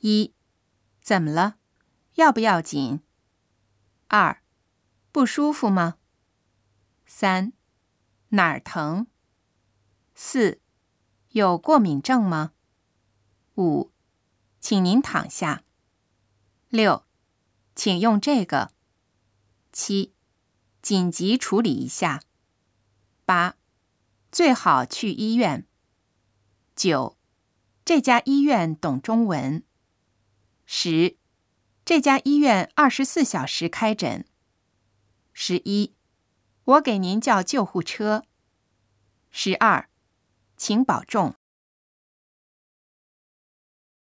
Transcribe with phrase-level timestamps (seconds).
[0.00, 0.32] 一，
[1.00, 1.56] 怎么了？
[2.14, 3.00] 要不要紧？
[4.06, 4.42] 二，
[5.10, 5.98] 不舒服吗？
[7.04, 7.52] 三，
[8.28, 9.08] 哪儿疼？
[10.14, 10.60] 四，
[11.30, 12.52] 有过敏症吗？
[13.56, 13.90] 五，
[14.60, 15.64] 请您躺下。
[16.68, 17.04] 六，
[17.74, 18.70] 请用这个。
[19.72, 20.14] 七，
[20.80, 22.22] 紧急处理一下。
[23.24, 23.56] 八，
[24.30, 25.66] 最好去医院。
[26.76, 27.16] 九，
[27.84, 29.64] 这家医院懂中文。
[30.70, 31.16] 十，
[31.82, 34.26] 这家医院二十四小时开诊。
[35.32, 35.94] 十一，
[36.64, 38.22] 我给您叫救护车。
[39.30, 39.88] 十二，
[40.58, 41.36] 请保重。